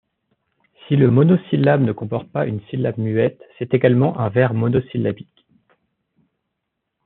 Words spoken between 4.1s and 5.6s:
un vers monosyllabique.